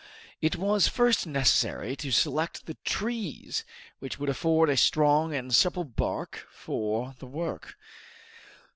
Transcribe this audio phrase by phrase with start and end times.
[0.41, 3.63] It was first necessary to select the trees
[3.99, 7.77] which would afford a strong and supple bark for the work.